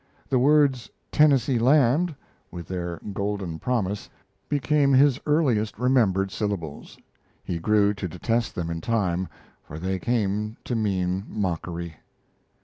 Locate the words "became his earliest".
4.49-5.77